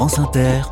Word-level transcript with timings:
France 0.00 0.18
Inter, 0.18 0.62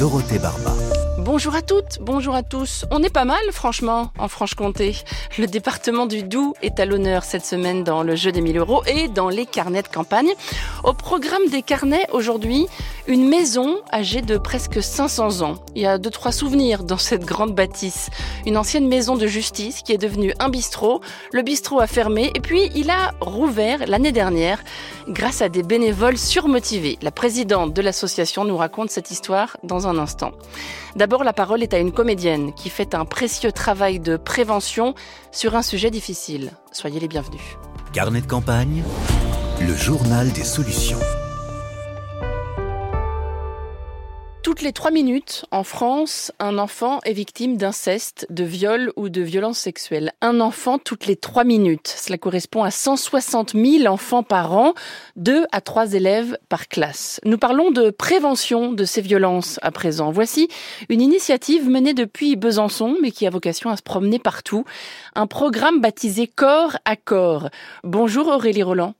Dorothée 0.00 0.40
Barba. 0.40 0.74
Bonjour 1.18 1.54
à 1.54 1.62
toutes, 1.62 1.98
bonjour 2.00 2.34
à 2.34 2.42
tous. 2.42 2.86
On 2.90 3.04
est 3.04 3.12
pas 3.12 3.24
mal, 3.24 3.38
franchement, 3.52 4.10
en 4.18 4.26
Franche-Comté. 4.26 4.96
Le 5.38 5.46
département 5.46 6.06
du 6.06 6.24
Doubs 6.24 6.54
est 6.60 6.80
à 6.80 6.86
l'honneur 6.86 7.22
cette 7.22 7.44
semaine 7.44 7.84
dans 7.84 8.02
le 8.02 8.16
jeu 8.16 8.32
des 8.32 8.40
1000 8.40 8.58
euros 8.58 8.82
et 8.86 9.06
dans 9.06 9.28
les 9.28 9.46
carnets 9.46 9.82
de 9.82 9.88
campagne. 9.88 10.30
Au 10.82 10.92
programme 10.92 11.46
des 11.48 11.62
carnets, 11.62 12.06
aujourd'hui, 12.10 12.66
une 13.10 13.28
maison 13.28 13.78
âgée 13.92 14.22
de 14.22 14.38
presque 14.38 14.80
500 14.80 15.42
ans. 15.42 15.56
Il 15.74 15.82
y 15.82 15.86
a 15.86 15.98
deux, 15.98 16.10
trois 16.10 16.30
souvenirs 16.30 16.84
dans 16.84 16.96
cette 16.96 17.24
grande 17.24 17.56
bâtisse. 17.56 18.08
Une 18.46 18.56
ancienne 18.56 18.86
maison 18.86 19.16
de 19.16 19.26
justice 19.26 19.82
qui 19.82 19.92
est 19.92 19.98
devenue 19.98 20.32
un 20.38 20.48
bistrot. 20.48 21.00
Le 21.32 21.42
bistrot 21.42 21.80
a 21.80 21.88
fermé 21.88 22.30
et 22.36 22.40
puis 22.40 22.70
il 22.76 22.88
a 22.88 23.10
rouvert 23.20 23.84
l'année 23.88 24.12
dernière 24.12 24.62
grâce 25.08 25.42
à 25.42 25.48
des 25.48 25.64
bénévoles 25.64 26.18
surmotivés. 26.18 26.98
La 27.02 27.10
présidente 27.10 27.74
de 27.74 27.82
l'association 27.82 28.44
nous 28.44 28.56
raconte 28.56 28.90
cette 28.90 29.10
histoire 29.10 29.56
dans 29.64 29.88
un 29.88 29.98
instant. 29.98 30.30
D'abord, 30.94 31.24
la 31.24 31.32
parole 31.32 31.64
est 31.64 31.74
à 31.74 31.78
une 31.78 31.92
comédienne 31.92 32.54
qui 32.54 32.70
fait 32.70 32.94
un 32.94 33.04
précieux 33.04 33.50
travail 33.50 33.98
de 33.98 34.18
prévention 34.18 34.94
sur 35.32 35.56
un 35.56 35.62
sujet 35.62 35.90
difficile. 35.90 36.52
Soyez 36.70 37.00
les 37.00 37.08
bienvenus. 37.08 37.42
Carnet 37.92 38.20
de 38.20 38.26
campagne, 38.26 38.84
le 39.60 39.74
journal 39.74 40.30
des 40.30 40.44
solutions. 40.44 41.00
Toutes 44.60 44.66
les 44.66 44.72
trois 44.74 44.90
minutes, 44.90 45.46
en 45.52 45.64
France, 45.64 46.32
un 46.38 46.58
enfant 46.58 47.00
est 47.06 47.14
victime 47.14 47.56
d'inceste, 47.56 48.26
de 48.28 48.44
viol 48.44 48.92
ou 48.94 49.08
de 49.08 49.22
violence 49.22 49.56
sexuelle. 49.56 50.12
Un 50.20 50.38
enfant 50.38 50.76
toutes 50.76 51.06
les 51.06 51.16
trois 51.16 51.44
minutes. 51.44 51.88
Cela 51.88 52.18
correspond 52.18 52.62
à 52.62 52.70
160 52.70 53.54
000 53.54 53.86
enfants 53.90 54.22
par 54.22 54.52
an, 54.52 54.74
deux 55.16 55.46
à 55.50 55.62
trois 55.62 55.94
élèves 55.94 56.36
par 56.50 56.68
classe. 56.68 57.22
Nous 57.24 57.38
parlons 57.38 57.70
de 57.70 57.88
prévention 57.88 58.70
de 58.70 58.84
ces 58.84 59.00
violences 59.00 59.58
à 59.62 59.70
présent. 59.70 60.10
Voici 60.10 60.48
une 60.90 61.00
initiative 61.00 61.66
menée 61.66 61.94
depuis 61.94 62.36
Besançon, 62.36 62.98
mais 63.00 63.12
qui 63.12 63.26
a 63.26 63.30
vocation 63.30 63.70
à 63.70 63.78
se 63.78 63.82
promener 63.82 64.18
partout. 64.18 64.66
Un 65.14 65.26
programme 65.26 65.80
baptisé 65.80 66.26
Corps 66.26 66.76
à 66.84 66.96
Corps. 66.96 67.48
Bonjour 67.82 68.28
Aurélie 68.28 68.62
Roland. 68.62 68.92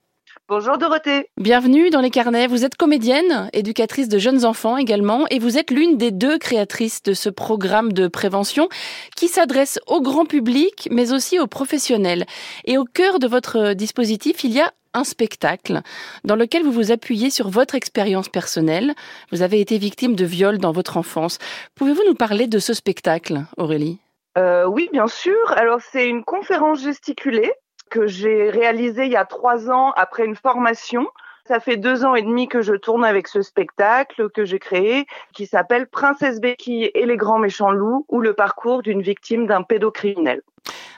Bonjour 0.51 0.79
Dorothée. 0.79 1.29
Bienvenue 1.37 1.91
dans 1.91 2.01
les 2.01 2.11
carnets. 2.11 2.49
Vous 2.49 2.65
êtes 2.65 2.75
comédienne, 2.75 3.49
éducatrice 3.53 4.09
de 4.09 4.19
jeunes 4.19 4.45
enfants 4.45 4.77
également, 4.77 5.29
et 5.31 5.39
vous 5.39 5.57
êtes 5.57 5.71
l'une 5.71 5.97
des 5.97 6.11
deux 6.11 6.39
créatrices 6.39 7.05
de 7.05 7.13
ce 7.13 7.29
programme 7.29 7.93
de 7.93 8.09
prévention 8.09 8.69
qui 9.15 9.29
s'adresse 9.29 9.79
au 9.87 10.01
grand 10.01 10.25
public, 10.25 10.89
mais 10.91 11.13
aussi 11.13 11.39
aux 11.39 11.47
professionnels. 11.47 12.27
Et 12.65 12.79
au 12.79 12.85
cœur 12.85 13.21
de 13.21 13.29
votre 13.29 13.75
dispositif, 13.75 14.43
il 14.43 14.51
y 14.51 14.61
a 14.61 14.73
un 14.93 15.05
spectacle 15.05 15.83
dans 16.25 16.35
lequel 16.35 16.65
vous 16.65 16.73
vous 16.73 16.91
appuyez 16.91 17.31
sur 17.31 17.49
votre 17.49 17.77
expérience 17.77 18.29
personnelle. 18.29 18.95
Vous 19.31 19.43
avez 19.43 19.61
été 19.61 19.79
victime 19.79 20.17
de 20.17 20.25
viol 20.25 20.59
dans 20.59 20.73
votre 20.73 20.97
enfance. 20.97 21.39
Pouvez-vous 21.77 22.03
nous 22.09 22.17
parler 22.17 22.49
de 22.49 22.59
ce 22.59 22.75
spectacle, 22.75 23.45
Aurélie? 23.57 24.01
Euh, 24.37 24.65
Oui, 24.67 24.89
bien 24.93 25.07
sûr. 25.07 25.53
Alors 25.53 25.79
c'est 25.93 26.09
une 26.09 26.25
conférence 26.25 26.83
gesticulée 26.83 27.53
que 27.91 28.07
j'ai 28.07 28.49
réalisé 28.49 29.05
il 29.05 29.13
y 29.13 29.17
a 29.17 29.27
trois 29.27 29.71
ans 29.71 29.93
après 29.97 30.25
une 30.25 30.37
formation. 30.37 31.07
Ça 31.47 31.59
fait 31.59 31.77
deux 31.77 32.05
ans 32.05 32.15
et 32.15 32.23
demi 32.23 32.49
que 32.49 32.63
je 32.63 32.75
tourne 32.75 33.05
avec 33.05 33.27
ce 33.27 33.43
spectacle 33.43 34.31
que 34.31 34.45
j'ai 34.45 34.59
créé, 34.59 35.07
qui 35.35 35.47
s'appelle 35.47 35.89
Princesse 35.89 36.41
Becky 36.41 36.91
et 36.95 37.07
les 37.07 37.17
grands 37.17 37.41
méchants 37.41 37.73
loups, 37.73 38.07
ou 38.09 38.21
le 38.21 38.35
parcours 38.35 38.83
d'une 38.83 39.03
victime 39.03 39.47
d'un 39.47 39.63
pédocriminel. 39.63 40.43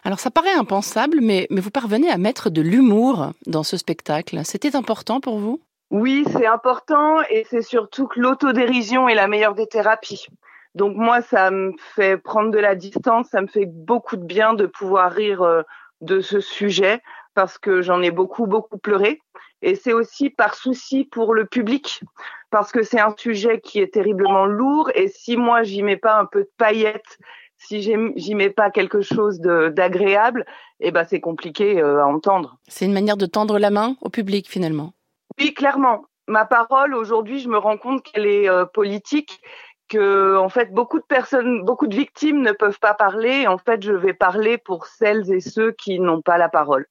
Alors 0.05 0.20
ça 0.20 0.31
paraît 0.31 0.53
impensable, 0.53 1.19
mais, 1.23 1.47
mais 1.51 1.61
vous 1.61 1.70
parvenez 1.70 2.11
à 2.11 2.19
mettre 2.19 2.51
de 2.51 2.61
l'humour 2.61 3.33
dans 3.47 3.63
ce 3.63 3.77
spectacle. 3.77 4.41
C'était 4.45 4.77
important 4.77 5.20
pour 5.20 5.39
vous? 5.39 5.61
Oui, 5.91 6.25
c'est 6.33 6.47
important 6.47 7.23
et 7.31 7.47
c'est 7.48 7.63
surtout 7.63 8.07
que 8.07 8.19
l'autodérision 8.19 9.08
est 9.08 9.14
la 9.14 9.29
meilleure 9.29 9.55
des 9.55 9.67
thérapies. 9.67 10.27
Donc 10.75 10.97
moi, 10.97 11.20
ça 11.20 11.51
me 11.51 11.73
fait 11.95 12.17
prendre 12.17 12.51
de 12.51 12.58
la 12.58 12.75
distance, 12.75 13.29
ça 13.31 13.42
me 13.42 13.47
fait 13.47 13.67
beaucoup 13.67 14.17
de 14.17 14.25
bien 14.25 14.55
de 14.55 14.67
pouvoir 14.67 15.13
rire 15.13 15.42
euh, 15.42 15.63
de 16.02 16.20
ce 16.20 16.40
sujet 16.40 17.01
parce 17.35 17.58
que 17.58 17.80
j'en 17.80 18.02
ai 18.02 18.11
beaucoup, 18.11 18.46
beaucoup 18.46 18.79
pleuré. 18.79 19.20
Et 19.63 19.77
c'est 19.77 19.92
aussi 19.92 20.29
par 20.29 20.55
souci 20.55 21.05
pour 21.05 21.35
le 21.35 21.46
public, 21.46 22.02
parce 22.51 22.73
que 22.73 22.83
c'est 22.83 23.01
un 23.01 23.14
sujet 23.17 23.61
qui 23.61 23.79
est 23.79 23.95
terriblement 23.95 24.45
lourd. 24.45 24.90
Et 24.95 25.08
si 25.08 25.36
moi, 25.36 25.63
j'y 25.63 25.83
mets 25.83 25.96
pas 25.96 26.18
un 26.18 26.27
peu 26.27 26.40
de 26.40 26.51
paillettes, 26.58 27.18
si 27.58 27.80
j'y 27.80 28.35
mets 28.35 28.51
pas 28.51 28.70
quelque 28.70 29.02
chose 29.02 29.39
d'agréable, 29.40 30.45
eh 30.80 30.90
ben, 30.90 31.05
c'est 31.05 31.20
compliqué 31.20 31.80
euh, 31.80 32.02
à 32.02 32.07
entendre. 32.07 32.58
C'est 32.67 32.86
une 32.86 32.92
manière 32.92 33.17
de 33.17 33.27
tendre 33.27 33.61
la 33.61 33.70
main 33.70 33.96
au 34.01 34.11
public, 34.11 34.51
finalement. 34.51 34.95
Oui, 35.39 35.55
clairement. 35.55 36.07
Ma 36.27 36.45
parole, 36.45 36.95
aujourd'hui, 36.95 37.39
je 37.39 37.48
me 37.48 37.58
rends 37.58 37.79
compte 37.79 38.02
qu'elle 38.02 38.27
est 38.27 38.48
euh, 38.48 38.64
politique 38.64 39.40
que 39.89 40.37
en 40.37 40.48
fait 40.48 40.73
beaucoup 40.73 40.98
de 40.98 41.05
personnes, 41.05 41.65
beaucoup 41.65 41.87
de 41.87 41.95
victimes 41.95 42.43
ne 42.43 42.53
peuvent 42.53 42.79
pas 42.81 42.95
parler. 42.95 43.47
En 43.47 43.59
fait, 43.59 43.83
je 43.83 43.93
vais 43.93 44.15
parler 44.15 44.59
pour 44.59 44.87
celles 44.87 45.31
et 45.33 45.41
ceux 45.41 45.73
qui 45.73 45.98
n'ont 46.01 46.23
pas 46.23 46.39
la 46.39 46.48
parole. 46.48 46.87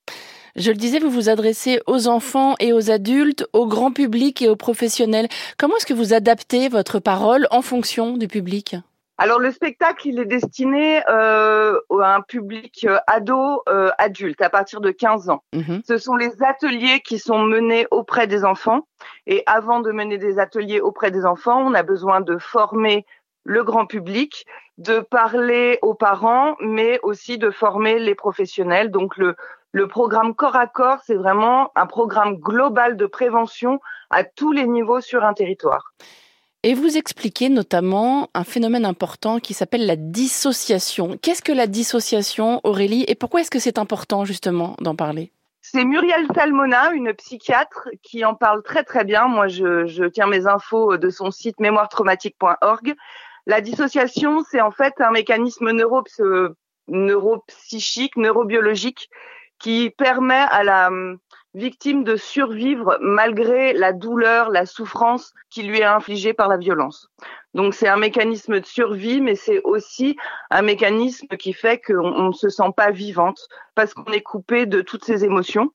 Je 0.56 0.72
le 0.72 0.78
disais, 0.78 1.00
vous 1.00 1.10
vous 1.10 1.30
adressez 1.30 1.80
aux 1.88 2.08
enfants 2.08 2.56
et 2.60 2.74
aux 2.74 2.92
adultes, 2.92 3.48
au 3.54 3.68
grand 3.68 3.92
public 3.92 4.42
et 4.42 4.50
aux 4.50 4.58
professionnels. 4.58 5.30
Comment 5.58 5.78
est-ce 5.78 5.86
que 5.86 5.94
vous 5.94 6.14
adaptez 6.14 6.68
votre 6.68 7.00
parole 7.00 7.48
en 7.52 7.62
fonction 7.62 8.18
du 8.18 8.28
public? 8.28 8.76
Alors 9.22 9.38
le 9.38 9.52
spectacle, 9.52 10.08
il 10.08 10.18
est 10.18 10.26
destiné 10.26 11.04
euh, 11.08 11.80
à 12.02 12.16
un 12.16 12.22
public 12.22 12.88
euh, 12.90 12.98
ado 13.06 13.62
euh, 13.70 13.92
adulte 14.00 14.42
à 14.42 14.50
partir 14.50 14.82
de 14.82 14.90
15 14.90 15.30
ans. 15.30 15.44
Mhm. 15.54 15.84
Ce 15.88 16.00
sont 16.00 16.16
les 16.16 16.42
ateliers 16.42 17.02
qui 17.02 17.20
sont 17.20 17.44
menés 17.44 17.86
auprès 17.92 18.26
des 18.26 18.44
enfants. 18.44 18.88
Et 19.28 19.44
avant 19.46 19.80
de 19.80 19.92
mener 19.92 20.18
des 20.18 20.40
ateliers 20.40 20.82
auprès 20.82 21.12
des 21.12 21.24
enfants, 21.24 21.62
on 21.62 21.76
a 21.76 21.84
besoin 21.84 22.22
de 22.22 22.40
former 22.40 23.06
le 23.44 23.64
grand 23.64 23.86
public, 23.86 24.48
de 24.80 25.02
parler 25.02 25.78
aux 25.84 25.94
parents, 25.94 26.56
mais 26.60 27.00
aussi 27.04 27.38
de 27.38 27.52
former 27.52 28.00
les 28.00 28.16
professionnels. 28.16 28.90
Donc 28.90 29.18
le, 29.18 29.36
le 29.72 29.88
programme 29.88 30.34
corps 30.34 30.56
à 30.56 30.66
corps, 30.66 30.98
c'est 31.06 31.14
vraiment 31.14 31.72
un 31.76 31.86
programme 31.86 32.38
global 32.38 32.98
de 32.98 33.06
prévention 33.06 33.82
à 34.10 34.24
tous 34.24 34.52
les 34.52 34.66
niveaux 34.66 35.00
sur 35.00 35.24
un 35.24 35.36
territoire. 35.36 35.94
Et 36.64 36.76
vous 36.76 36.96
expliquez 36.96 37.50
notamment 37.50 38.30
un 38.36 38.44
phénomène 38.44 38.86
important 38.86 39.40
qui 39.40 39.56
s'appelle 39.56 39.88
la 39.88 39.96
dissociation. 39.96 41.18
Qu'est-ce 41.20 41.42
que 41.42 41.52
la 41.52 41.66
dissociation, 41.66 42.62
Aurélie, 42.64 43.04
et 43.08 43.16
pourquoi 43.16 43.42
est-ce 43.42 43.50
que 43.50 43.58
c'est 43.58 43.80
important 43.80 44.26
justement 44.26 44.76
d'en 44.80 44.96
parler? 44.96 45.32
C'est 45.62 45.86
Muriel 45.86 46.28
Salmona, 46.36 46.92
une 46.92 47.14
psychiatre, 47.14 47.90
qui 48.04 48.24
en 48.26 48.36
parle 48.36 48.62
très 48.62 48.84
très 48.84 49.06
bien. 49.06 49.28
Moi, 49.28 49.48
je, 49.48 49.88
je 49.88 50.04
tiens 50.04 50.28
mes 50.28 50.46
infos 50.46 50.98
de 50.98 51.10
son 51.10 51.32
site 51.32 51.60
mémoiretraumatique.org. 51.60 52.94
La 53.48 53.62
dissociation, 53.62 54.44
c'est 54.50 54.62
en 54.62 54.72
fait 54.72 54.94
un 55.00 55.12
mécanisme 55.12 55.72
neuropsychique, 56.88 58.18
neurobiologique 58.18 59.10
qui 59.58 59.90
permet 59.98 60.46
à 60.52 60.64
la 60.64 60.92
victime 61.54 62.04
de 62.04 62.16
survivre 62.16 62.98
malgré 63.02 63.74
la 63.74 63.94
douleur, 63.94 64.50
la 64.50 64.66
souffrance 64.66 65.34
qui 65.50 65.64
lui 65.64 65.80
est 65.80 65.84
infligée 65.84 66.34
par 66.34 66.48
la 66.48 66.58
violence. 66.58 67.10
Donc 67.54 67.74
c'est 67.74 67.88
un 67.88 67.98
mécanisme 67.98 68.60
de 68.60 68.66
survie, 68.66 69.20
mais 69.20 69.36
c'est 69.36 69.62
aussi 69.64 70.16
un 70.50 70.62
mécanisme 70.62 71.28
qui 71.38 71.54
fait 71.54 71.80
qu'on 71.80 72.28
ne 72.28 72.32
se 72.32 72.50
sent 72.50 72.72
pas 72.76 72.92
vivante 72.92 73.48
parce 73.76 73.94
qu'on 73.94 74.12
est 74.12 74.22
coupé 74.22 74.66
de 74.66 74.82
toutes 74.82 75.04
ses 75.04 75.26
émotions. 75.26 75.72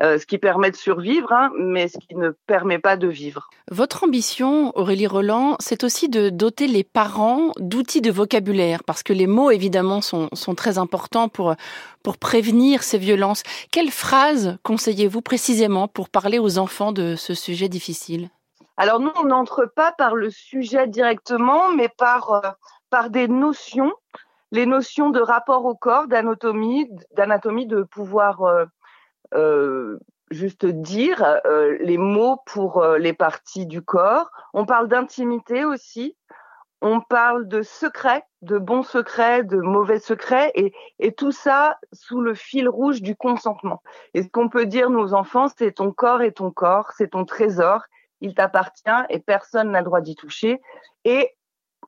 Euh, 0.00 0.18
ce 0.18 0.24
qui 0.24 0.38
permet 0.38 0.70
de 0.70 0.76
survivre, 0.76 1.30
hein, 1.32 1.52
mais 1.58 1.86
ce 1.86 1.98
qui 1.98 2.16
ne 2.16 2.30
permet 2.46 2.78
pas 2.78 2.96
de 2.96 3.08
vivre. 3.08 3.50
Votre 3.70 4.04
ambition, 4.04 4.72
Aurélie 4.74 5.06
Roland, 5.06 5.56
c'est 5.60 5.84
aussi 5.84 6.08
de 6.08 6.30
doter 6.30 6.66
les 6.66 6.82
parents 6.82 7.52
d'outils 7.58 8.00
de 8.00 8.10
vocabulaire, 8.10 8.84
parce 8.84 9.02
que 9.02 9.12
les 9.12 9.26
mots, 9.26 9.50
évidemment, 9.50 10.00
sont, 10.00 10.30
sont 10.32 10.54
très 10.54 10.78
importants 10.78 11.28
pour, 11.28 11.54
pour 12.02 12.16
prévenir 12.16 12.82
ces 12.82 12.96
violences. 12.96 13.42
Quelles 13.70 13.90
phrases 13.90 14.56
conseillez-vous 14.62 15.20
précisément 15.20 15.88
pour 15.88 16.08
parler 16.08 16.38
aux 16.38 16.58
enfants 16.58 16.92
de 16.92 17.14
ce 17.14 17.34
sujet 17.34 17.68
difficile? 17.68 18.30
Alors 18.78 18.98
nous, 18.98 19.12
on 19.22 19.26
n'entre 19.26 19.66
pas 19.76 19.92
par 19.92 20.14
le 20.14 20.30
sujet 20.30 20.88
directement, 20.88 21.70
mais 21.70 21.90
par, 21.90 22.32
euh, 22.32 22.50
par 22.88 23.10
des 23.10 23.28
notions, 23.28 23.92
les 24.52 24.64
notions 24.64 25.10
de 25.10 25.20
rapport 25.20 25.66
au 25.66 25.74
corps, 25.74 26.08
d'anatomie, 26.08 26.88
d'anatomie, 27.14 27.66
de 27.66 27.82
pouvoir... 27.82 28.42
Euh, 28.42 28.64
euh, 28.64 28.66
juste 30.32 30.66
dire 30.66 31.40
euh, 31.46 31.76
les 31.80 31.98
mots 31.98 32.38
pour 32.46 32.82
euh, 32.82 32.98
les 32.98 33.12
parties 33.12 33.66
du 33.66 33.82
corps. 33.82 34.30
On 34.54 34.66
parle 34.66 34.88
d'intimité 34.88 35.64
aussi. 35.64 36.16
On 36.80 37.00
parle 37.00 37.46
de 37.46 37.62
secrets, 37.62 38.24
de 38.40 38.58
bons 38.58 38.82
secrets, 38.82 39.44
de 39.44 39.58
mauvais 39.58 40.00
secrets, 40.00 40.50
et, 40.56 40.72
et 40.98 41.12
tout 41.12 41.30
ça 41.30 41.78
sous 41.92 42.20
le 42.20 42.34
fil 42.34 42.68
rouge 42.68 43.02
du 43.02 43.14
consentement. 43.14 43.82
Et 44.14 44.24
ce 44.24 44.28
qu'on 44.28 44.48
peut 44.48 44.66
dire 44.66 44.90
nos 44.90 45.14
enfants, 45.14 45.46
c'est 45.56 45.72
ton 45.72 45.92
corps 45.92 46.22
est 46.22 46.32
ton 46.38 46.50
corps, 46.50 46.90
c'est 46.96 47.10
ton 47.10 47.24
trésor, 47.24 47.82
il 48.20 48.34
t'appartient 48.34 48.90
et 49.10 49.20
personne 49.20 49.70
n'a 49.70 49.78
le 49.78 49.84
droit 49.84 50.00
d'y 50.00 50.16
toucher. 50.16 50.60
Et 51.04 51.30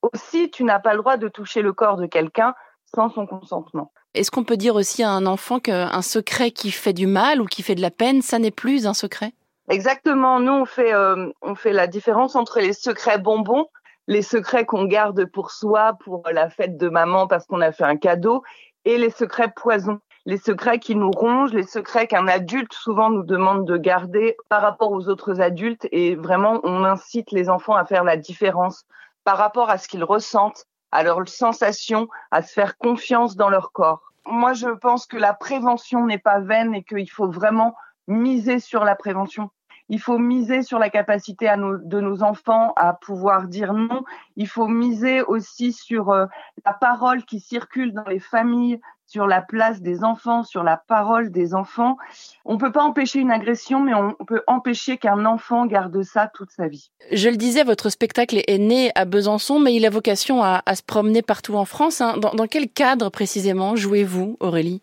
aussi, 0.03 0.53
tu 0.53 0.63
n'as 0.63 0.79
pas 0.79 0.93
le 0.93 1.01
droit 1.01 1.17
de 1.17 1.27
toucher 1.27 1.61
le 1.61 1.73
corps 1.73 1.97
de 1.97 2.07
quelqu'un 2.07 2.55
sans 2.95 3.11
son 3.11 3.27
consentement. 3.27 3.93
Est-ce 4.15 4.31
qu'on 4.31 4.45
peut 4.45 4.57
dire 4.57 4.77
aussi 4.77 5.03
à 5.03 5.11
un 5.11 5.27
enfant 5.27 5.59
qu'un 5.59 6.03
secret 6.03 6.51
qui 6.51 6.71
fait 6.71 6.93
du 6.93 7.07
mal 7.07 7.41
ou 7.41 7.47
qui 7.47 7.63
fait 7.63 7.75
de 7.75 7.81
la 7.81 7.91
peine, 7.91 8.23
ça 8.23 8.39
n'est 8.39 8.51
plus 8.51 8.87
un 8.87 8.95
secret? 8.95 9.33
Exactement. 9.69 10.41
Nous, 10.41 10.53
on 10.53 10.67
fait, 10.67 10.95
euh, 10.95 11.31
on 11.43 11.55
fait 11.55 11.73
la 11.73 11.87
différence 11.87 12.37
entre 12.37 12.61
les 12.61 12.73
secrets 12.73 13.19
bonbons, 13.19 13.67
les 14.07 14.23
secrets 14.23 14.67
qu'on 14.67 14.85
garde 14.85 15.25
pour 15.27 15.51
soi, 15.51 15.95
pour 16.05 16.23
la 16.31 16.51
fête 16.51 16.77
de 16.77 16.89
maman 16.89 17.27
parce 17.27 17.47
qu'on 17.47 17.61
a 17.61 17.73
fait 17.73 17.85
un 17.85 17.97
cadeau, 17.97 18.43
et 18.85 18.99
les 18.99 19.11
secrets 19.11 19.53
poison 19.55 20.01
les 20.27 20.39
secrets 20.39 20.79
qui 20.79 20.97
nous 20.97 21.11
rongent, 21.11 21.53
les 21.53 21.67
secrets 21.67 22.07
qu'un 22.07 22.29
adulte 22.29 22.73
souvent 22.73 23.11
nous 23.11 23.25
demande 23.25 23.67
de 23.67 23.77
garder 23.77 24.37
par 24.49 24.63
rapport 24.63 24.91
aux 24.91 25.09
autres 25.09 25.41
adultes. 25.41 25.87
Et 25.93 26.15
vraiment, 26.15 26.61
on 26.63 26.85
incite 26.85 27.31
les 27.31 27.51
enfants 27.51 27.75
à 27.75 27.85
faire 27.85 28.05
la 28.05 28.17
différence 28.17 28.85
par 29.25 29.37
rapport 29.37 29.71
à 29.71 29.79
ce 29.79 29.89
qu'ils 29.89 30.05
ressentent, 30.05 30.65
à 30.95 31.03
leurs 31.03 31.29
sensations, 31.29 32.09
à 32.31 32.41
se 32.41 32.53
faire 32.53 32.79
confiance 32.79 33.35
dans 33.35 33.51
leur 33.51 33.73
corps. 33.73 34.13
Moi, 34.27 34.53
je 34.53 34.69
pense 34.69 35.07
que 35.07 35.17
la 35.17 35.35
prévention 35.35 36.07
n'est 36.07 36.19
pas 36.19 36.39
vaine 36.39 36.73
et 36.73 36.85
qu'il 36.85 37.11
faut 37.11 37.29
vraiment 37.29 37.75
miser 38.07 38.61
sur 38.61 38.85
la 38.85 38.95
prévention. 38.95 39.51
Il 39.89 40.01
faut 40.01 40.19
miser 40.19 40.63
sur 40.63 40.79
la 40.79 40.91
capacité 40.91 41.53
de 41.57 42.01
nos 42.01 42.23
enfants 42.23 42.73
à 42.77 42.95
pouvoir 42.95 43.49
dire 43.49 43.75
non. 43.75 44.05
Il 44.37 44.49
faut 44.49 44.69
miser 44.69 45.21
aussi 45.23 45.73
sur 45.73 46.11
euh, 46.11 46.27
la 46.65 46.73
parole 46.73 47.25
qui 47.25 47.41
circule 47.41 47.93
dans 47.93 48.09
les 48.09 48.21
familles, 48.21 48.81
sur 49.07 49.27
la 49.27 49.43
place 49.43 49.81
des 49.81 50.03
enfants, 50.05 50.43
sur 50.43 50.63
la 50.63 50.77
parole 50.77 51.31
des 51.31 51.55
enfants. 51.55 51.97
On 52.45 52.55
ne 52.55 52.59
peut 52.59 52.73
pas 52.73 52.83
empêcher 52.83 53.21
une 53.21 53.31
agression, 53.31 53.81
mais 53.81 53.95
on 53.95 54.13
peut 54.27 54.43
empêcher 54.47 54.97
qu'un 54.97 55.25
enfant 55.25 55.67
garde 55.67 56.03
ça 56.03 56.31
toute 56.33 56.51
sa 56.51 56.69
vie. 56.69 56.91
Je 57.13 57.29
le 57.29 57.37
disais, 57.37 57.65
votre 57.65 57.91
spectacle 57.91 58.43
est 58.47 58.59
né 58.59 58.91
à 58.95 59.05
Besançon, 59.05 59.61
mais 59.61 59.75
il 59.75 59.87
a 59.87 59.91
vocation 59.91 60.43
à, 60.43 60.63
se 60.75 60.83
promener 60.83 61.23
partout 61.23 61.55
en 61.55 61.65
France. 61.65 62.01
Hein. 62.01 62.17
Dans, 62.19 62.35
dans 62.35 62.47
quel 62.47 62.69
cadre 62.69 63.11
précisément 63.11 63.77
jouez-vous, 63.77 64.37
Aurélie? 64.41 64.83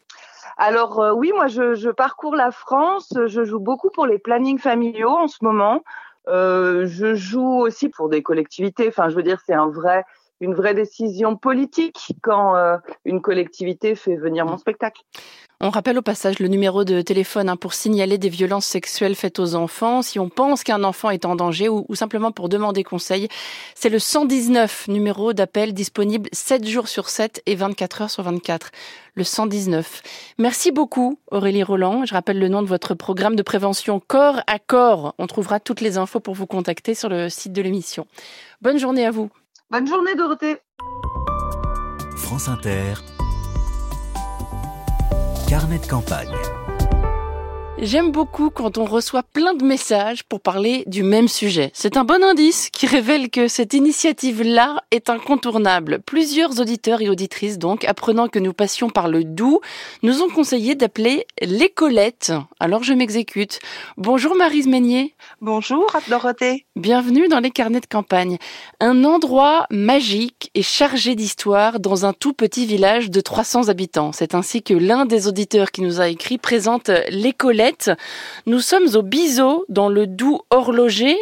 Alors 0.57 0.99
euh, 0.99 1.11
oui, 1.11 1.31
moi 1.33 1.47
je, 1.47 1.73
je, 1.73 1.89
parcours 1.89 2.35
la 2.35 2.51
France, 2.51 3.13
je 3.25 3.43
joue 3.43 3.59
beaucoup 3.59 3.89
pour 3.89 4.05
les 4.05 4.19
plannings 4.19 4.59
familiaux 4.59 5.09
en 5.09 5.27
ce 5.27 5.37
moment. 5.41 5.81
Euh, 6.27 6.85
je 6.85 7.15
joue 7.15 7.61
aussi 7.61 7.89
pour 7.89 8.09
des 8.09 8.21
collectivités. 8.21 8.87
Enfin, 8.87 9.09
je 9.09 9.15
veux 9.15 9.23
dire, 9.23 9.39
c'est 9.45 9.53
un 9.53 9.67
vrai, 9.67 10.03
une 10.41 10.55
vraie 10.55 10.73
décision 10.73 11.37
politique 11.37 12.13
quand 12.21 12.55
euh, 12.55 12.75
une 13.05 13.21
collectivité 13.21 13.95
fait 13.95 14.17
venir 14.17 14.45
mon 14.45 14.57
spectacle. 14.57 15.01
On 15.63 15.69
rappelle 15.69 15.99
au 15.99 16.01
passage 16.01 16.39
le 16.39 16.47
numéro 16.47 16.83
de 16.83 17.01
téléphone 17.01 17.47
hein, 17.47 17.55
pour 17.55 17.75
signaler 17.75 18.17
des 18.17 18.29
violences 18.29 18.65
sexuelles 18.65 19.13
faites 19.13 19.37
aux 19.37 19.53
enfants. 19.53 20.01
Si 20.01 20.17
on 20.17 20.27
pense 20.27 20.63
qu'un 20.63 20.83
enfant 20.83 21.11
est 21.11 21.23
en 21.23 21.35
danger 21.35 21.69
ou, 21.69 21.85
ou, 21.87 21.93
simplement 21.93 22.31
pour 22.31 22.49
demander 22.49 22.83
conseil, 22.83 23.27
c'est 23.75 23.89
le 23.89 23.99
119 23.99 24.87
numéro 24.87 25.33
d'appel 25.33 25.75
disponible 25.75 26.29
7 26.33 26.67
jours 26.67 26.87
sur 26.87 27.09
7 27.09 27.43
et 27.45 27.53
24 27.53 28.01
heures 28.01 28.09
sur 28.09 28.23
24. 28.23 28.71
Le 29.13 29.23
119. 29.23 30.01
Merci 30.39 30.71
beaucoup 30.71 31.19
Aurélie 31.29 31.61
Roland. 31.61 32.05
Je 32.05 32.13
rappelle 32.15 32.39
le 32.39 32.47
nom 32.47 32.63
de 32.63 32.67
votre 32.67 32.95
programme 32.95 33.35
de 33.35 33.43
prévention 33.43 33.99
Corps 33.99 34.41
à 34.47 34.57
Corps. 34.57 35.13
On 35.19 35.27
trouvera 35.27 35.59
toutes 35.59 35.81
les 35.81 35.99
infos 35.99 36.19
pour 36.19 36.33
vous 36.33 36.47
contacter 36.47 36.95
sur 36.95 37.09
le 37.09 37.29
site 37.29 37.53
de 37.53 37.61
l'émission. 37.61 38.07
Bonne 38.61 38.79
journée 38.79 39.05
à 39.05 39.11
vous. 39.11 39.29
Bonne 39.71 39.87
journée 39.87 40.15
Dorothée. 40.15 40.57
France 42.17 42.49
Inter. 42.49 42.95
Carnet 45.47 45.79
de 45.79 45.87
campagne. 45.87 46.35
J'aime 47.83 48.11
beaucoup 48.11 48.51
quand 48.51 48.77
on 48.77 48.85
reçoit 48.85 49.23
plein 49.23 49.55
de 49.55 49.65
messages 49.65 50.23
pour 50.23 50.39
parler 50.39 50.83
du 50.85 51.01
même 51.01 51.27
sujet. 51.27 51.71
C'est 51.73 51.97
un 51.97 52.03
bon 52.03 52.23
indice 52.23 52.69
qui 52.69 52.85
révèle 52.85 53.31
que 53.31 53.47
cette 53.47 53.73
initiative-là 53.73 54.83
est 54.91 55.09
incontournable. 55.09 55.99
Plusieurs 56.05 56.59
auditeurs 56.59 57.01
et 57.01 57.09
auditrices, 57.09 57.57
donc, 57.57 57.83
apprenant 57.85 58.27
que 58.27 58.37
nous 58.37 58.53
passions 58.53 58.91
par 58.91 59.07
le 59.07 59.23
doux, 59.23 59.61
nous 60.03 60.21
ont 60.21 60.29
conseillé 60.29 60.75
d'appeler 60.75 61.25
l'écolette. 61.41 62.31
Alors 62.59 62.83
je 62.83 62.93
m'exécute. 62.93 63.57
Bonjour 63.97 64.35
Marise 64.35 64.67
Meignier. 64.67 65.15
Bonjour 65.41 65.87
Dorothée. 66.07 66.67
Bienvenue 66.75 67.29
dans 67.29 67.39
les 67.39 67.49
carnets 67.49 67.79
de 67.79 67.87
campagne. 67.87 68.37
Un 68.79 69.03
endroit 69.03 69.65
magique 69.71 70.51
et 70.53 70.61
chargé 70.61 71.15
d'histoire 71.15 71.79
dans 71.79 72.05
un 72.05 72.13
tout 72.13 72.33
petit 72.33 72.67
village 72.67 73.09
de 73.09 73.21
300 73.21 73.69
habitants. 73.69 74.11
C'est 74.11 74.35
ainsi 74.35 74.61
que 74.61 74.75
l'un 74.75 75.07
des 75.07 75.27
auditeurs 75.27 75.71
qui 75.71 75.81
nous 75.81 75.99
a 75.99 76.09
écrit 76.09 76.37
présente 76.37 76.91
l'écolette 77.71 77.91
nous 78.45 78.59
sommes 78.59 78.95
au 78.95 79.01
Biseau, 79.01 79.65
dans 79.69 79.89
le 79.89 80.07
Doubs 80.07 80.41
horloger. 80.49 81.17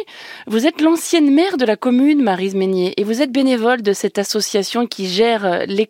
Vous 0.46 0.66
êtes 0.66 0.80
l'ancienne 0.80 1.32
maire 1.32 1.56
de 1.56 1.64
la 1.64 1.76
commune, 1.76 2.22
Marise 2.22 2.54
Meignier, 2.54 2.94
et 2.96 3.04
vous 3.04 3.22
êtes 3.22 3.32
bénévole 3.32 3.82
de 3.82 3.92
cette 3.92 4.18
association 4.18 4.86
qui 4.86 5.06
gère 5.08 5.44
euh, 5.44 5.64
les 5.66 5.88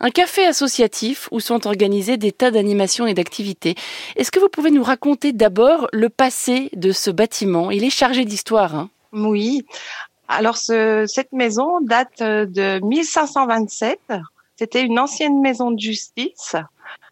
un 0.00 0.10
café 0.10 0.44
associatif 0.44 1.28
où 1.30 1.40
sont 1.40 1.66
organisés 1.66 2.16
des 2.16 2.32
tas 2.32 2.50
d'animations 2.50 3.06
et 3.06 3.14
d'activités. 3.14 3.76
Est-ce 4.16 4.30
que 4.30 4.40
vous 4.40 4.48
pouvez 4.48 4.70
nous 4.70 4.82
raconter 4.82 5.32
d'abord 5.32 5.88
le 5.92 6.08
passé 6.08 6.68
de 6.74 6.90
ce 6.90 7.10
bâtiment? 7.10 7.70
Il 7.70 7.84
est 7.84 7.90
chargé 7.90 8.24
d'histoire. 8.24 8.74
Hein 8.74 8.90
oui. 9.12 9.64
Alors, 10.26 10.56
cette 10.56 11.32
maison 11.32 11.80
date 11.80 12.20
euh, 12.20 12.44
de 12.44 12.84
1527. 12.84 13.98
C'était 14.56 14.82
une 14.82 14.98
ancienne 14.98 15.40
maison 15.40 15.70
de 15.70 15.78
justice 15.78 16.56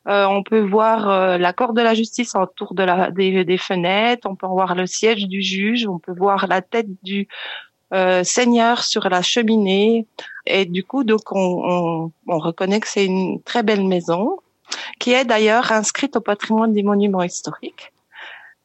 euh, 0.09 0.25
on 0.27 0.43
peut 0.43 0.61
voir 0.61 1.11
euh, 1.11 1.39
la 1.39 1.53
Cour 1.53 1.73
de 1.73 1.83
la 1.83 1.95
justice 1.95 2.35
autour 2.37 2.75
de 2.75 2.85
la, 2.85 3.11
des, 3.11 3.59
fenêtres, 3.59 4.29
on 4.31 4.37
peut 4.37 4.47
voir 4.47 4.75
le 4.75 4.87
siège 4.87 5.27
du 5.27 5.43
juge, 5.43 5.87
on 5.89 5.99
peut 5.99 6.15
voir 6.17 6.47
la 6.47 6.63
tête 6.63 6.87
du 7.03 7.27
euh, 7.93 8.23
seigneur 8.23 8.85
sur 8.85 9.09
la 9.09 9.23
cheminée. 9.23 10.07
Et 10.47 10.65
du 10.65 10.85
coup, 10.85 11.03
donc 11.03 11.33
on, 11.33 12.13
on 12.29 12.39
reconnaît 12.39 12.81
que 12.81 12.89
c'est 12.89 13.05
une 13.05 13.43
très 13.43 13.63
belle 13.65 13.85
maison 13.85 14.39
qui 15.01 15.13
est 15.13 15.25
d'ailleurs 15.25 15.73
inscrite 15.73 16.17
au 16.17 16.21
patrimoine 16.21 16.73
des 16.73 16.83
monuments 16.83 17.23
historiques. 17.23 17.93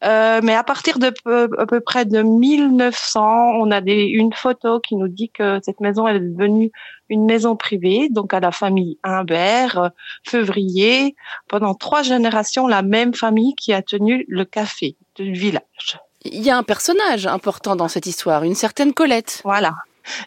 Euh, 0.04 0.40
mais 0.44 0.56
à 0.56 0.64
partir 0.64 0.98
de 0.98 1.12
peu, 1.24 1.50
à 1.60 1.66
peu 1.66 1.80
près 1.80 2.06
de 2.06 2.22
1900, 2.22 3.22
on 3.60 3.70
a 3.72 3.82
des, 3.82 4.06
une 4.06 4.34
photo 4.34 4.80
qui 4.80 4.96
nous 4.96 5.08
dit 5.08 5.30
que 5.30 5.60
cette 5.64 5.80
maison 5.80 6.08
elle 6.08 6.16
est 6.16 6.30
devenue 6.30 6.72
une 7.10 7.26
maison 7.26 7.56
privée, 7.56 8.08
donc 8.10 8.34
à 8.34 8.40
la 8.40 8.52
famille 8.52 8.98
Humbert, 9.04 9.92
Février, 10.26 11.16
pendant 11.48 11.76
trois 11.76 12.04
générations, 12.04 12.68
la 12.68 12.82
même 12.82 13.14
famille 13.14 13.54
qui 13.56 13.74
a 13.74 13.82
tenu 13.82 14.26
le 14.28 14.46
café 14.46 14.96
du 15.16 15.34
village. 15.34 16.00
Il 16.24 16.42
y 16.42 16.50
a 16.50 16.58
un 16.58 16.64
personnage 16.64 17.28
important 17.28 17.76
dans 17.76 17.88
cette 17.88 18.06
histoire, 18.06 18.44
une 18.44 18.56
certaine 18.56 18.94
Colette. 18.94 19.42
Voilà, 19.44 19.74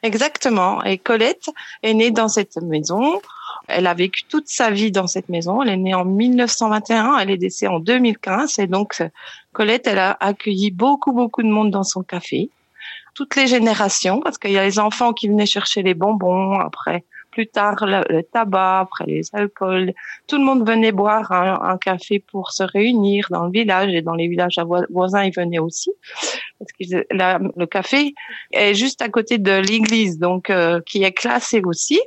exactement. 0.03 0.83
Et 0.85 0.99
Colette 0.99 1.47
est 1.83 1.95
née 1.95 2.11
dans 2.11 2.29
cette 2.29 2.57
maison. 2.57 3.21
Elle 3.69 3.87
a 3.87 3.95
vécu 3.95 4.25
toute 4.25 4.49
sa 4.49 4.71
vie 4.71 4.93
dans 4.93 5.07
cette 5.07 5.29
maison. 5.29 5.63
Elle 5.63 5.71
est 5.71 5.77
née 5.77 5.95
en 5.95 6.05
1921, 6.05 7.19
elle 7.19 7.31
est 7.31 7.39
décédée 7.39 7.73
en 7.73 7.81
2015 7.81 8.59
et 8.59 8.67
donc 8.67 9.03
Colette, 9.53 9.87
elle 9.87 9.99
a 9.99 10.17
accueilli 10.21 10.71
beaucoup 10.71 11.13
beaucoup 11.13 11.43
de 11.43 11.49
monde 11.49 11.71
dans 11.71 11.85
son 11.85 12.03
café, 12.03 12.51
toutes 13.15 13.37
les 13.37 13.47
générations 13.47 14.21
parce 14.21 14.39
qu'il 14.39 14.53
y 14.53 14.59
a 14.59 14.65
les 14.65 14.79
enfants 14.79 15.13
qui 15.13 15.29
venaient 15.29 15.47
chercher 15.47 15.83
les 15.83 15.95
bonbons 15.95 16.59
après 16.59 17.05
plus 17.35 17.49
tard 17.49 17.85
le, 17.85 18.23
tabac, 18.23 18.81
après 18.81 19.07
les 19.07 19.23
alcools. 19.33 19.93
Tout 20.29 20.39
le 20.39 20.45
monde 20.45 20.67
venait 20.67 20.93
boire 20.93 21.33
un, 21.33 21.77
café 21.79 22.21
pour 22.21 22.53
se 22.53 22.63
réunir 22.63 23.27
dans 23.31 23.47
le 23.47 23.51
village 23.51 23.93
et 23.93 24.03
dans 24.03 24.15
les 24.15 24.29
villages 24.29 24.59
voisins, 24.91 25.25
ils 25.25 25.35
venaient 25.35 25.59
aussi. 25.59 25.91
Parce 26.59 26.73
que 26.73 27.05
le 27.57 27.67
café 27.67 28.15
est 28.53 28.75
juste 28.75 29.03
à 29.03 29.09
côté 29.09 29.39
de 29.39 29.53
l'église, 29.53 30.19
donc 30.19 30.51
euh, 30.51 30.81
qui 30.87 31.03
est 31.03 31.13
classé 31.13 31.61
aussi. 31.65 32.01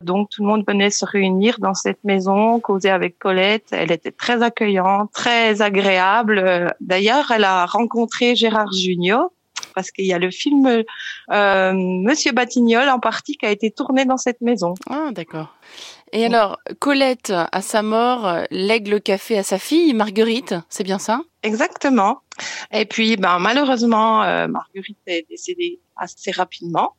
Donc 0.00 0.30
tout 0.30 0.42
le 0.42 0.48
monde 0.48 0.64
venait 0.66 0.90
se 0.90 1.04
réunir 1.04 1.58
dans 1.58 1.74
cette 1.74 2.02
maison, 2.04 2.60
causer 2.60 2.90
avec 2.90 3.18
Colette. 3.18 3.68
Elle 3.72 3.92
était 3.92 4.12
très 4.12 4.42
accueillante, 4.42 5.10
très 5.12 5.62
agréable. 5.62 6.74
D'ailleurs, 6.80 7.30
elle 7.30 7.44
a 7.44 7.66
rencontré 7.66 8.36
Gérard 8.36 8.72
Junior 8.72 9.30
parce 9.74 9.90
qu'il 9.90 10.06
y 10.06 10.12
a 10.12 10.18
le 10.18 10.30
film 10.30 10.84
euh, 11.32 11.72
Monsieur 11.72 12.32
Batignolles 12.32 12.90
en 12.90 13.00
partie 13.00 13.36
qui 13.36 13.46
a 13.46 13.50
été 13.50 13.70
tourné 13.70 14.04
dans 14.04 14.16
cette 14.16 14.40
maison. 14.40 14.74
Ah, 14.88 15.10
d'accord. 15.12 15.56
Et 16.12 16.26
alors, 16.26 16.58
Colette, 16.78 17.32
à 17.50 17.60
sa 17.60 17.82
mort, 17.82 18.42
lègue 18.52 18.86
le 18.86 19.00
café 19.00 19.36
à 19.36 19.42
sa 19.42 19.58
fille, 19.58 19.94
Marguerite, 19.94 20.54
c'est 20.68 20.84
bien 20.84 21.00
ça? 21.00 21.22
Exactement. 21.44 22.22
Et 22.72 22.86
puis, 22.86 23.16
ben, 23.18 23.38
malheureusement, 23.38 24.22
euh, 24.22 24.48
Marguerite 24.48 24.98
est 25.06 25.28
décédée 25.28 25.78
assez 25.94 26.30
rapidement. 26.30 26.94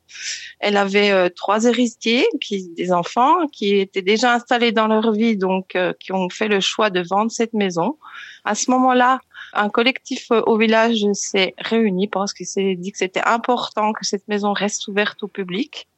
Elle 0.60 0.76
avait 0.76 1.10
euh, 1.10 1.28
trois 1.28 1.64
héritiers, 1.64 2.24
qui, 2.40 2.68
des 2.76 2.92
enfants, 2.92 3.48
qui 3.48 3.74
étaient 3.74 4.02
déjà 4.02 4.34
installés 4.34 4.70
dans 4.70 4.86
leur 4.86 5.10
vie, 5.10 5.36
donc 5.36 5.74
euh, 5.74 5.92
qui 5.98 6.12
ont 6.12 6.30
fait 6.30 6.46
le 6.46 6.60
choix 6.60 6.90
de 6.90 7.02
vendre 7.02 7.32
cette 7.32 7.54
maison. 7.54 7.98
À 8.44 8.54
ce 8.54 8.70
moment-là, 8.70 9.18
un 9.52 9.68
collectif 9.68 10.28
au 10.30 10.56
village 10.56 11.04
s'est 11.12 11.54
réuni 11.58 12.06
parce 12.06 12.32
qu'il 12.32 12.46
s'est 12.46 12.76
dit 12.76 12.92
que 12.92 12.98
c'était 12.98 13.26
important 13.26 13.92
que 13.92 14.06
cette 14.06 14.28
maison 14.28 14.52
reste 14.52 14.86
ouverte 14.86 15.24
au 15.24 15.28
public 15.28 15.88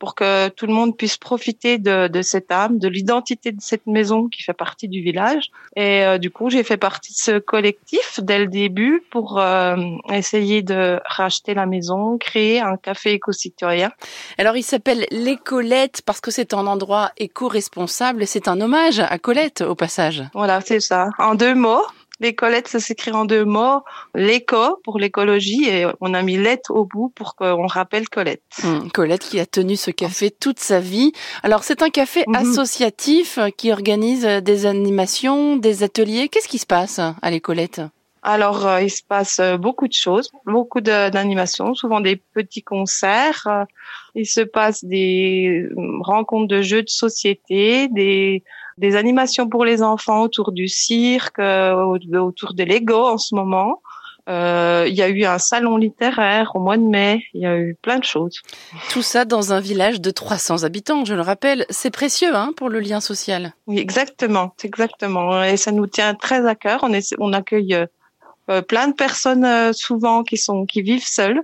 pour 0.00 0.16
que 0.16 0.48
tout 0.48 0.66
le 0.66 0.72
monde 0.72 0.96
puisse 0.96 1.16
profiter 1.16 1.78
de, 1.78 2.08
de 2.08 2.22
cette 2.22 2.50
âme, 2.50 2.78
de 2.78 2.88
l'identité 2.88 3.52
de 3.52 3.60
cette 3.60 3.86
maison 3.86 4.28
qui 4.28 4.42
fait 4.42 4.54
partie 4.54 4.88
du 4.88 5.00
village. 5.02 5.50
Et 5.76 6.04
euh, 6.04 6.18
du 6.18 6.30
coup, 6.30 6.50
j'ai 6.50 6.64
fait 6.64 6.78
partie 6.78 7.12
de 7.12 7.18
ce 7.18 7.38
collectif 7.38 8.18
dès 8.20 8.38
le 8.38 8.46
début 8.46 9.04
pour 9.10 9.38
euh, 9.38 9.76
essayer 10.12 10.62
de 10.62 10.98
racheter 11.04 11.54
la 11.54 11.66
maison, 11.66 12.18
créer 12.18 12.60
un 12.60 12.76
café 12.76 13.12
éco-citoyen. 13.12 13.92
Alors, 14.38 14.56
il 14.56 14.64
s'appelle 14.64 15.06
Les 15.10 15.36
Colettes 15.36 16.02
parce 16.04 16.20
que 16.20 16.32
c'est 16.32 16.54
un 16.54 16.66
endroit 16.66 17.12
éco-responsable 17.16 18.24
c'est 18.30 18.46
un 18.46 18.60
hommage 18.60 19.00
à 19.00 19.18
Colette 19.18 19.60
au 19.60 19.74
passage. 19.74 20.22
Voilà, 20.34 20.60
c'est 20.60 20.78
ça. 20.78 21.08
En 21.18 21.34
deux 21.34 21.54
mots, 21.54 21.84
les 22.20 22.34
Colettes, 22.34 22.68
ça 22.68 22.80
s'écrit 22.80 23.12
en 23.12 23.24
deux 23.24 23.44
mots. 23.44 23.80
L'éco 24.14 24.78
pour 24.84 24.98
l'écologie 24.98 25.68
et 25.68 25.86
on 26.00 26.14
a 26.14 26.22
mis 26.22 26.36
lettre 26.36 26.70
au 26.72 26.84
bout 26.84 27.08
pour 27.14 27.34
qu'on 27.34 27.66
rappelle 27.66 28.08
Colette. 28.08 28.42
Hum, 28.64 28.90
Colette 28.92 29.22
qui 29.22 29.40
a 29.40 29.46
tenu 29.46 29.76
ce 29.76 29.90
café 29.90 30.30
toute 30.30 30.58
sa 30.60 30.80
vie. 30.80 31.12
Alors 31.42 31.64
c'est 31.64 31.82
un 31.82 31.90
café 31.90 32.24
Mhm. 32.26 32.36
associatif 32.36 33.38
qui 33.56 33.72
organise 33.72 34.24
des 34.24 34.66
animations, 34.66 35.56
des 35.56 35.82
ateliers. 35.82 36.28
Qu'est-ce 36.28 36.48
qui 36.48 36.58
se 36.58 36.66
passe 36.66 36.98
à 37.00 37.30
les 37.30 37.40
Colettes 37.40 37.80
Alors, 38.22 38.66
euh, 38.66 38.82
il 38.82 38.90
se 38.90 39.02
passe 39.02 39.38
euh, 39.40 39.56
beaucoup 39.56 39.88
de 39.88 39.92
choses, 39.94 40.30
beaucoup 40.44 40.80
de- 40.80 41.08
d'animations, 41.10 41.74
souvent 41.74 42.00
des 42.00 42.16
petits 42.16 42.62
concerts. 42.62 43.46
Euh, 43.46 43.64
Il 44.14 44.26
se 44.26 44.40
passe 44.42 44.84
des 44.84 45.68
euh, 45.70 45.98
rencontres 46.02 46.48
de 46.48 46.60
jeux 46.62 46.82
de 46.82 46.88
société, 46.90 47.88
des, 47.88 48.42
des 48.76 48.96
animations 48.96 49.48
pour 49.48 49.64
les 49.64 49.82
enfants 49.82 50.20
autour 50.22 50.52
du 50.52 50.68
cirque, 50.68 51.38
au- 51.38 51.96
autour 52.18 52.52
de 52.54 52.64
Lego 52.64 53.06
en 53.06 53.18
ce 53.18 53.34
moment. 53.34 53.80
Euh, 54.28 54.84
il 54.86 54.94
y 54.94 55.02
a 55.02 55.08
eu 55.08 55.24
un 55.24 55.38
salon 55.38 55.76
littéraire 55.78 56.52
au 56.54 56.60
mois 56.60 56.76
de 56.76 56.82
mai. 56.82 57.24
Il 57.34 57.40
y 57.40 57.46
a 57.46 57.56
eu 57.56 57.74
plein 57.80 57.98
de 57.98 58.04
choses. 58.04 58.42
Tout 58.90 59.02
ça 59.02 59.24
dans 59.24 59.52
un 59.52 59.60
village 59.60 60.00
de 60.00 60.10
300 60.10 60.62
habitants, 60.64 61.04
je 61.06 61.14
le 61.14 61.22
rappelle. 61.22 61.64
C'est 61.70 61.90
précieux 61.90 62.34
hein, 62.36 62.52
pour 62.56 62.68
le 62.68 62.80
lien 62.80 63.00
social. 63.00 63.54
Oui, 63.66 63.78
exactement, 63.78 64.54
exactement. 64.62 65.42
Et 65.42 65.56
ça 65.56 65.72
nous 65.72 65.86
tient 65.86 66.14
très 66.14 66.46
à 66.46 66.54
cœur. 66.54 66.80
On, 66.82 66.92
est, 66.92 67.14
on 67.18 67.32
accueille 67.32 67.74
plein 68.62 68.88
de 68.88 68.94
personnes 68.94 69.44
euh, 69.44 69.72
souvent 69.72 70.22
qui 70.22 70.36
sont 70.36 70.66
qui 70.66 70.82
vivent 70.82 71.06
seules, 71.06 71.42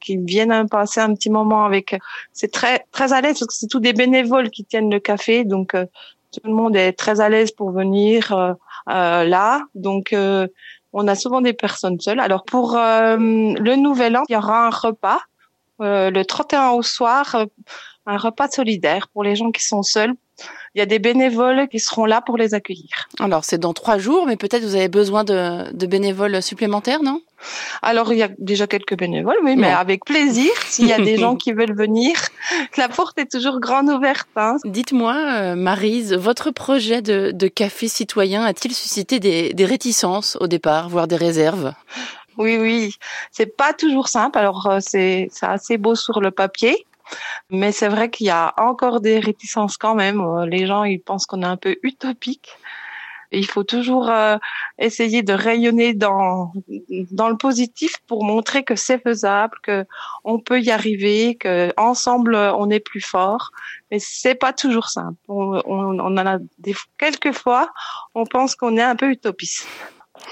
qui 0.00 0.16
viennent 0.16 0.52
euh, 0.52 0.64
passer 0.64 1.00
un 1.00 1.14
petit 1.14 1.30
moment 1.30 1.64
avec. 1.64 1.96
C'est 2.32 2.52
très 2.52 2.86
très 2.92 3.12
à 3.12 3.20
l'aise 3.20 3.38
parce 3.38 3.46
que 3.46 3.54
c'est 3.54 3.66
tous 3.66 3.80
des 3.80 3.92
bénévoles 3.92 4.50
qui 4.50 4.64
tiennent 4.64 4.90
le 4.90 5.00
café, 5.00 5.44
donc 5.44 5.74
euh, 5.74 5.86
tout 6.32 6.40
le 6.44 6.52
monde 6.52 6.76
est 6.76 6.92
très 6.92 7.20
à 7.20 7.28
l'aise 7.28 7.52
pour 7.52 7.70
venir 7.70 8.32
euh, 8.32 8.52
euh, 8.88 9.24
là. 9.24 9.62
Donc 9.74 10.12
euh, 10.12 10.48
on 10.92 11.08
a 11.08 11.14
souvent 11.14 11.40
des 11.40 11.52
personnes 11.52 12.00
seules. 12.00 12.20
Alors 12.20 12.44
pour 12.44 12.76
euh, 12.76 13.16
le 13.16 13.76
nouvel 13.76 14.16
an, 14.16 14.22
il 14.28 14.32
y 14.32 14.36
aura 14.36 14.66
un 14.66 14.70
repas 14.70 15.20
euh, 15.80 16.10
le 16.10 16.24
31 16.24 16.70
au 16.70 16.82
soir, 16.82 17.34
euh, 17.34 17.46
un 18.06 18.16
repas 18.16 18.48
solidaire 18.48 19.08
pour 19.08 19.22
les 19.22 19.36
gens 19.36 19.50
qui 19.50 19.62
sont 19.62 19.82
seuls. 19.82 20.14
Il 20.74 20.78
y 20.78 20.82
a 20.82 20.86
des 20.86 20.98
bénévoles 20.98 21.68
qui 21.68 21.80
seront 21.80 22.04
là 22.04 22.20
pour 22.20 22.36
les 22.36 22.52
accueillir. 22.52 23.08
Alors 23.18 23.44
c'est 23.44 23.58
dans 23.58 23.72
trois 23.72 23.98
jours, 23.98 24.26
mais 24.26 24.36
peut-être 24.36 24.62
vous 24.62 24.74
avez 24.74 24.88
besoin 24.88 25.24
de, 25.24 25.72
de 25.72 25.86
bénévoles 25.86 26.42
supplémentaires, 26.42 27.02
non? 27.02 27.22
Alors 27.82 28.12
il 28.12 28.18
y 28.18 28.22
a 28.22 28.28
déjà 28.38 28.66
quelques 28.66 28.96
bénévoles, 28.96 29.38
oui, 29.42 29.56
mais 29.56 29.70
avec 29.70 30.04
plaisir. 30.04 30.50
S'il 30.66 30.86
y 30.86 30.92
a 30.92 30.98
des 30.98 31.16
gens 31.18 31.36
qui 31.36 31.52
veulent 31.52 31.74
venir, 31.76 32.16
la 32.76 32.88
porte 32.88 33.18
est 33.18 33.30
toujours 33.30 33.60
grande 33.60 33.88
ouverte. 33.88 34.28
Hein. 34.36 34.56
Dites-moi, 34.64 35.14
euh, 35.16 35.54
Marise, 35.54 36.12
votre 36.14 36.50
projet 36.50 37.02
de, 37.02 37.30
de 37.32 37.48
café 37.48 37.88
citoyen 37.88 38.44
a-t-il 38.44 38.74
suscité 38.74 39.18
des, 39.18 39.54
des 39.54 39.64
réticences 39.64 40.36
au 40.40 40.46
départ, 40.46 40.88
voire 40.88 41.08
des 41.08 41.16
réserves? 41.16 41.72
Oui, 42.38 42.58
oui, 42.58 42.94
c'est 43.30 43.56
pas 43.56 43.72
toujours 43.72 44.08
simple. 44.08 44.38
Alors 44.38 44.66
euh, 44.66 44.78
c'est 44.80 45.30
assez 45.40 45.78
beau 45.78 45.94
sur 45.94 46.20
le 46.20 46.30
papier, 46.30 46.86
mais 47.50 47.72
c'est 47.72 47.88
vrai 47.88 48.10
qu'il 48.10 48.26
y 48.26 48.30
a 48.30 48.54
encore 48.56 49.00
des 49.00 49.18
réticences 49.18 49.76
quand 49.76 49.94
même. 49.94 50.20
Euh, 50.20 50.46
Les 50.46 50.66
gens 50.66 50.84
ils 50.84 51.00
pensent 51.00 51.26
qu'on 51.26 51.42
est 51.42 51.46
un 51.46 51.56
peu 51.56 51.76
utopique. 51.82 52.50
Il 53.32 53.46
faut 53.46 53.64
toujours 53.64 54.08
euh, 54.08 54.36
essayer 54.78 55.22
de 55.22 55.32
rayonner 55.32 55.94
dans 55.94 56.52
dans 57.10 57.28
le 57.28 57.36
positif 57.36 57.96
pour 58.06 58.24
montrer 58.24 58.62
que 58.62 58.76
c'est 58.76 59.02
faisable, 59.02 59.56
que 59.62 59.84
on 60.24 60.38
peut 60.38 60.60
y 60.60 60.70
arriver, 60.70 61.34
que 61.34 61.72
ensemble 61.76 62.34
euh, 62.34 62.54
on 62.54 62.70
est 62.70 62.80
plus 62.80 63.00
fort. 63.00 63.50
Mais 63.90 63.98
c'est 64.00 64.34
pas 64.34 64.52
toujours 64.52 64.88
simple. 64.88 65.18
On, 65.28 65.60
on, 65.66 66.16
a 66.16 66.38
des 66.58 66.74
quelques 66.98 67.32
fois, 67.32 67.70
on 68.14 68.26
pense 68.26 68.54
qu'on 68.54 68.76
est 68.76 68.82
un 68.82 68.96
peu 68.96 69.10
utopiste. 69.10 69.66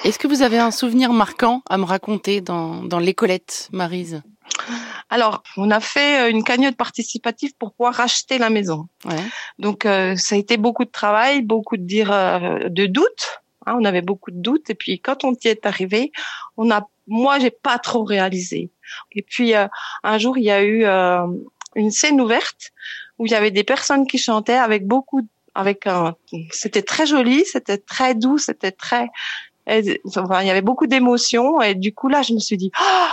Est-ce 0.05 0.19
que 0.19 0.27
vous 0.27 0.43
avez 0.43 0.59
un 0.59 0.71
souvenir 0.71 1.13
marquant 1.13 1.63
à 1.69 1.79
me 1.79 1.85
raconter 1.85 2.41
dans, 2.41 2.83
dans 2.83 2.99
l'écolette, 2.99 3.69
Marise? 3.73 4.23
Alors, 5.11 5.43
on 5.57 5.71
a 5.71 5.81
fait 5.81 6.23
euh, 6.23 6.31
une 6.31 6.45
cagnotte 6.45 6.77
participative 6.77 7.55
pour 7.59 7.73
pouvoir 7.73 7.95
racheter 7.95 8.39
la 8.39 8.51
maison. 8.51 8.89
Ouais. 9.05 9.17
Donc, 9.59 9.87
euh, 9.87 10.17
ça 10.17 10.35
a 10.35 10.39
été 10.39 10.57
beaucoup 10.57 10.85
de 10.85 10.91
travail, 10.91 11.43
beaucoup 11.43 11.77
de 11.77 11.83
dire 11.83 12.11
euh, 12.13 12.69
de 12.69 12.87
doutes. 12.87 13.41
hein, 13.67 13.77
on 13.79 13.85
avait 13.85 14.03
beaucoup 14.03 14.31
de 14.31 14.41
doutes. 14.41 14.71
Et 14.71 14.75
puis, 14.75 15.01
quand 15.01 15.25
on 15.25 15.33
y 15.33 15.49
est 15.49 15.67
arrivé, 15.67 16.13
on 16.57 16.71
a, 16.71 16.89
moi, 17.07 17.39
j'ai 17.39 17.51
pas 17.51 17.79
trop 17.79 18.05
réalisé. 18.05 18.71
Et 19.13 19.23
puis, 19.23 19.55
euh, 19.55 19.67
un 20.03 20.19
jour, 20.19 20.39
il 20.39 20.45
y 20.45 20.51
a 20.51 20.63
eu 20.63 20.85
euh, 20.85 21.27
une 21.75 21.91
scène 21.91 22.21
ouverte 22.21 22.73
où 23.19 23.27
il 23.27 23.33
y 23.33 23.35
avait 23.35 23.51
des 23.51 23.65
personnes 23.65 24.07
qui 24.07 24.19
chantaient 24.19 24.57
avec 24.57 24.87
beaucoup, 24.87 25.23
avec 25.55 25.87
un, 25.87 26.17
c'était 26.51 26.83
très 26.83 27.07
joli, 27.07 27.45
c'était 27.45 27.79
très 27.79 28.15
doux, 28.15 28.39
c'était 28.39 28.73
très, 28.73 29.09
et, 29.69 30.01
enfin, 30.05 30.43
il 30.43 30.49
y 30.49 30.51
avait 30.51 30.63
beaucoup 30.63 30.87
d'émotions. 30.87 31.63
Et 31.63 31.75
du 31.75 31.95
coup, 31.95 32.09
là, 32.09 32.23
je 32.23 32.33
me 32.35 32.41
suis 32.41 32.57
dit, 32.57 32.71
ah, 32.77 33.13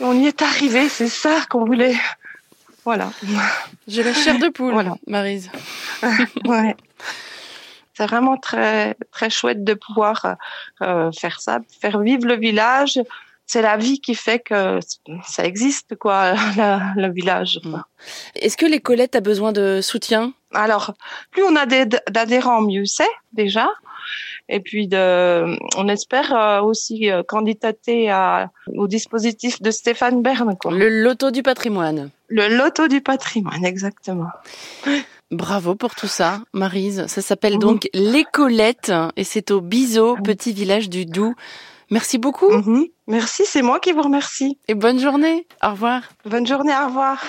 on 0.00 0.12
y 0.14 0.26
est 0.26 0.42
arrivé, 0.42 0.88
c'est 0.88 1.08
ça 1.08 1.40
qu'on 1.48 1.64
voulait. 1.64 1.96
Voilà. 2.84 3.10
J'ai 3.86 4.02
la 4.02 4.14
chair 4.14 4.38
de 4.38 4.48
poule, 4.48 4.72
Voilà. 4.72 4.94
Marise. 5.06 5.50
Ouais. 6.44 6.76
C'est 7.94 8.06
vraiment 8.06 8.38
très 8.38 8.96
très 9.12 9.28
chouette 9.28 9.62
de 9.62 9.74
pouvoir 9.74 10.36
euh, 10.80 11.10
faire 11.12 11.40
ça, 11.40 11.58
faire 11.80 11.98
vivre 12.00 12.26
le 12.26 12.36
village. 12.36 12.98
C'est 13.46 13.60
la 13.62 13.76
vie 13.76 14.00
qui 14.00 14.14
fait 14.14 14.38
que 14.38 14.78
ça 15.26 15.44
existe, 15.44 15.96
quoi, 15.96 16.32
la- 16.56 16.92
le 16.96 17.12
village. 17.12 17.58
quoi. 17.62 17.86
Est-ce 18.36 18.56
que 18.56 18.64
l'écolette 18.64 19.16
a 19.16 19.20
besoin 19.20 19.52
de 19.52 19.80
soutien? 19.82 20.32
Alors, 20.54 20.94
plus 21.30 21.42
on 21.42 21.54
a 21.56 21.66
d'adhérents, 21.66 22.62
mieux 22.62 22.86
c'est 22.86 23.10
déjà. 23.32 23.68
Et 24.52 24.58
puis, 24.60 24.88
de, 24.88 25.56
on 25.78 25.86
espère 25.88 26.34
euh, 26.34 26.60
aussi 26.60 27.08
euh, 27.10 27.22
candidater 27.22 28.10
à, 28.10 28.50
au 28.76 28.88
dispositif 28.88 29.62
de 29.62 29.70
Stéphane 29.70 30.22
Bern, 30.22 30.56
quoi. 30.60 30.72
Le 30.72 30.88
loto 30.88 31.30
du 31.30 31.42
patrimoine. 31.44 32.10
Le 32.28 32.48
loto 32.48 32.88
du 32.88 33.00
patrimoine, 33.00 33.64
exactement. 33.64 34.26
Bravo 35.30 35.76
pour 35.76 35.94
tout 35.94 36.08
ça, 36.08 36.40
Marise. 36.52 37.06
Ça 37.06 37.22
s'appelle 37.22 37.54
Mhm. 37.54 37.60
donc 37.60 37.88
l'écolette 37.94 38.92
et 39.16 39.22
c'est 39.22 39.52
au 39.52 39.60
Biseau, 39.60 40.16
petit 40.24 40.52
village 40.52 40.88
du 40.90 41.06
Doubs. 41.06 41.34
Merci 41.92 42.18
beaucoup 42.18 42.50
Mhm. 42.50 42.86
Merci, 43.06 43.44
c'est 43.46 43.62
moi 43.62 43.78
qui 43.78 43.92
vous 43.92 44.02
remercie. 44.02 44.58
et 44.68 44.74
bonne 44.74 44.98
journée. 44.98 45.46
Au 45.62 45.70
revoir. 45.70 46.02
Bonne 46.24 46.46
journée, 46.46 46.72
au 46.82 46.86
revoir. 46.88 47.22